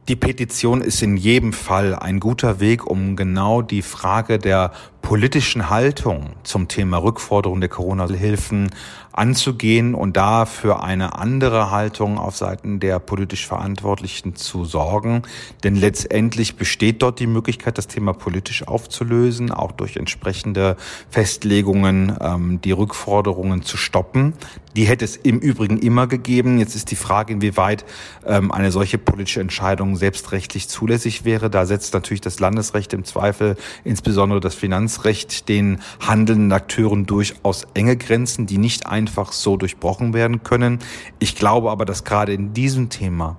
Die 0.08 0.16
Petition 0.16 0.82
ist 0.82 1.04
in 1.04 1.16
jedem 1.16 1.54
Fall 1.54 1.94
ein 1.94 2.20
guter 2.20 2.60
Weg, 2.60 2.88
um 2.88 3.16
genau 3.16 3.62
die 3.62 3.84
Frage 3.84 4.40
der 4.40 4.74
politischen 5.02 5.70
Haltung 5.70 6.32
zum 6.44 6.68
Thema 6.68 6.98
Rückforderung 6.98 7.60
der 7.60 7.70
Corona-Hilfen 7.70 8.70
anzugehen 9.14 9.94
und 9.94 10.16
da 10.16 10.46
für 10.46 10.84
eine 10.84 11.18
andere 11.18 11.72
Haltung 11.72 12.18
auf 12.18 12.38
Seiten 12.38 12.80
der 12.80 13.00
politisch 13.00 13.46
Verantwortlichen 13.46 14.36
zu 14.36 14.64
sorgen. 14.66 15.24
Denn 15.64 15.76
letztendlich 15.76 16.56
besteht 16.56 17.02
dort 17.02 17.20
die 17.20 17.28
Möglichkeit, 17.28 17.78
das 17.78 17.88
Thema 17.88 18.14
politisch 18.14 18.68
aufzulösen, 18.68 19.52
auch 19.52 19.72
durch 19.74 19.98
entsprechende 19.98 20.78
Festlegungen 21.10 22.16
ähm, 22.22 22.62
die 22.62 22.72
Rückforderungen 22.72 23.64
zu 23.64 23.78
stoppen. 23.78 24.34
Die 24.76 24.86
hätte 24.86 25.04
es 25.04 25.18
im 25.18 25.40
Übrigen 25.40 25.80
immer 25.80 26.08
gegeben. 26.08 26.58
Jetzt 26.58 26.76
ist 26.76 26.92
die 26.92 26.96
Frage, 26.96 27.34
inwieweit 27.34 27.84
ähm, 28.26 28.52
eine 28.52 28.72
solche 28.72 28.98
politische 28.98 29.42
Entscheidung 29.42 29.98
selbstrechtlich 29.98 30.70
zulässig 30.70 31.26
wäre. 31.26 31.50
Da 31.50 31.66
setzt 31.66 31.94
natürlich 31.94 32.22
das 32.22 32.40
Landesrecht 32.40 32.94
im 32.94 33.04
Zweifel, 33.04 33.58
insbesondere 33.84 34.40
das 34.40 34.56
Finanzrecht, 34.92 35.48
den 35.48 35.80
handelnden 36.06 36.52
Akteuren 36.52 37.06
durchaus 37.06 37.66
enge 37.74 37.96
Grenzen, 37.96 38.46
die 38.46 38.58
nicht 38.58 38.88
einfach 38.88 39.32
so 39.32 39.56
durchbrochen 39.56 40.14
werden 40.14 40.44
können. 40.44 40.80
Ich 41.20 41.36
glaube 41.36 41.72
aber, 41.72 41.86
dass 41.86 42.04
gerade 42.04 42.34
in 42.34 42.54
diesem 42.54 42.90
Thema 42.90 43.38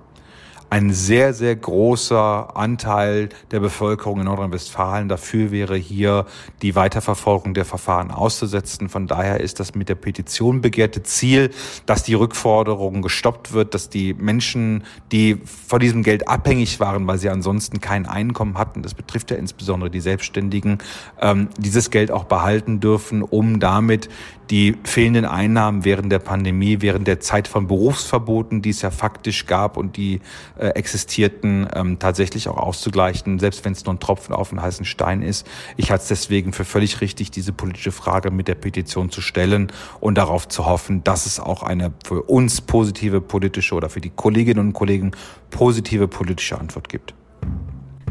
ein 0.73 0.91
sehr, 0.91 1.35
sehr 1.35 1.55
großer 1.55 2.57
Anteil 2.57 3.29
der 3.51 3.59
Bevölkerung 3.59 4.21
in 4.21 4.25
Nordrhein-Westfalen 4.25 5.07
dafür 5.07 5.51
wäre, 5.51 5.75
hier 5.75 6.25
die 6.63 6.73
Weiterverfolgung 6.73 7.53
der 7.53 7.63
Verfahren 7.63 8.09
auszusetzen. 8.09 8.89
Von 8.89 9.05
daher 9.05 9.39
ist 9.39 9.59
das 9.59 9.75
mit 9.75 9.87
der 9.87 9.93
Petition 9.93 10.61
begehrte 10.61 11.03
Ziel, 11.03 11.51
dass 11.85 12.01
die 12.01 12.15
Rückforderung 12.15 13.03
gestoppt 13.03 13.53
wird, 13.53 13.75
dass 13.75 13.89
die 13.89 14.15
Menschen, 14.15 14.83
die 15.11 15.39
von 15.45 15.79
diesem 15.79 16.01
Geld 16.01 16.27
abhängig 16.27 16.79
waren, 16.79 17.05
weil 17.05 17.19
sie 17.19 17.29
ansonsten 17.29 17.79
kein 17.79 18.07
Einkommen 18.07 18.57
hatten, 18.57 18.81
das 18.81 18.95
betrifft 18.95 19.29
ja 19.29 19.37
insbesondere 19.37 19.91
die 19.91 20.01
Selbstständigen, 20.01 20.79
ähm, 21.21 21.49
dieses 21.59 21.91
Geld 21.91 22.09
auch 22.09 22.23
behalten 22.23 22.79
dürfen, 22.79 23.21
um 23.21 23.59
damit 23.59 24.09
die 24.49 24.75
fehlenden 24.83 25.25
Einnahmen 25.25 25.85
während 25.85 26.11
der 26.11 26.19
Pandemie, 26.19 26.77
während 26.81 27.07
der 27.07 27.19
Zeit 27.19 27.47
von 27.47 27.67
Berufsverboten, 27.67 28.61
die 28.61 28.71
es 28.71 28.81
ja 28.81 28.91
faktisch 28.91 29.45
gab 29.45 29.77
und 29.77 29.97
die 29.97 30.19
äh, 30.63 30.69
existierten, 30.75 31.67
ähm, 31.75 31.99
tatsächlich 31.99 32.47
auch 32.47 32.55
auszugleichen, 32.55 33.37
selbst 33.37 33.65
wenn 33.65 33.73
es 33.73 33.83
nur 33.83 33.95
ein 33.95 33.99
Tropfen 33.99 34.33
auf 34.33 34.51
einen 34.51 34.61
heißen 34.61 34.85
Stein 34.85 35.21
ist. 35.21 35.45
Ich 35.75 35.91
halte 35.91 36.03
es 36.03 36.07
deswegen 36.07 36.53
für 36.53 36.63
völlig 36.63 37.01
richtig, 37.01 37.31
diese 37.31 37.51
politische 37.51 37.91
Frage 37.91 38.31
mit 38.31 38.47
der 38.47 38.55
Petition 38.55 39.09
zu 39.09 39.19
stellen 39.19 39.73
und 39.99 40.17
darauf 40.17 40.47
zu 40.47 40.65
hoffen, 40.65 41.03
dass 41.03 41.25
es 41.25 41.41
auch 41.41 41.63
eine 41.63 41.91
für 42.05 42.23
uns 42.23 42.61
positive 42.61 43.19
politische 43.19 43.75
oder 43.75 43.89
für 43.89 43.99
die 43.99 44.09
Kolleginnen 44.09 44.67
und 44.67 44.73
Kollegen 44.73 45.11
positive 45.49 46.07
politische 46.07 46.57
Antwort 46.57 46.87
gibt. 46.87 47.13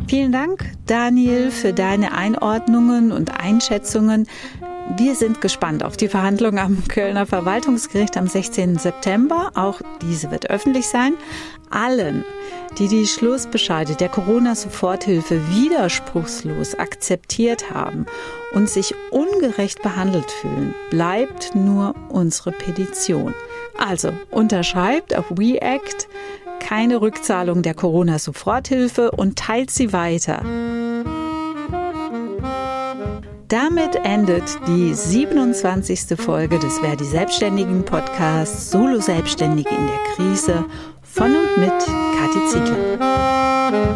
Vielen 0.09 0.33
Dank, 0.33 0.71
Daniel, 0.85 1.51
für 1.51 1.73
deine 1.73 2.13
Einordnungen 2.13 3.13
und 3.13 3.41
Einschätzungen. 3.41 4.27
Wir 4.97 5.15
sind 5.15 5.41
gespannt 5.41 5.85
auf 5.85 5.97
die 5.97 6.09
Verhandlung 6.09 6.59
am 6.59 6.85
Kölner 6.89 7.25
Verwaltungsgericht 7.25 8.17
am 8.17 8.27
16. 8.27 8.79
September. 8.79 9.51
Auch 9.55 9.81
diese 10.03 10.31
wird 10.31 10.51
öffentlich 10.51 10.87
sein. 10.87 11.15
Allen, 11.71 12.25
die 12.79 12.89
die 12.89 13.07
Schlussbescheide 13.07 13.95
der 13.95 14.09
Corona-Soforthilfe 14.09 15.41
widerspruchslos 15.49 16.75
akzeptiert 16.75 17.71
haben 17.73 18.07
und 18.53 18.69
sich 18.69 18.95
ungerecht 19.11 19.83
behandelt 19.83 20.31
fühlen, 20.31 20.75
bleibt 20.91 21.55
nur 21.55 21.95
unsere 22.11 22.53
Petition. 22.53 23.35
Also 23.79 24.13
unterschreibt 24.31 25.17
auf 25.17 25.27
WeAct 25.31 26.09
keine 26.61 27.01
Rückzahlung 27.01 27.63
der 27.63 27.75
Corona-Soforthilfe 27.75 29.11
und 29.11 29.39
teilt 29.39 29.71
sie 29.71 29.93
weiter. 29.93 30.43
Damit 33.53 33.97
endet 33.97 34.45
die 34.67 34.95
27. 34.95 36.19
Folge 36.19 36.59
des 36.59 36.79
Verdi 36.79 37.05
Selbstständigen 37.05 37.85
Podcasts 37.85 38.71
Solo 38.71 38.99
Selbstständige 38.99 39.69
in 39.69 39.89
der 39.89 39.99
Krise 40.17 40.65
von 41.03 41.37
und 41.37 41.59
mit 41.59 41.71
Kathi 42.17 42.47
Ziegler. 42.49 43.93